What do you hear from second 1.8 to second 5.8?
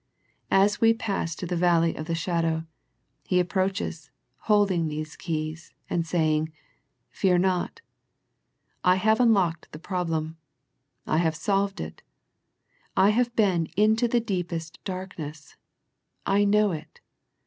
of the shadow. He approaches, holding these keys,